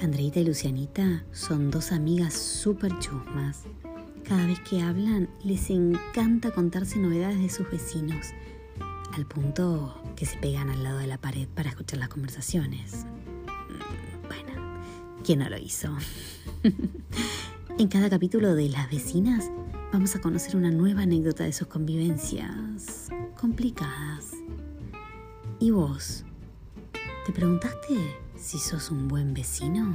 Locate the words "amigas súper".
1.90-2.96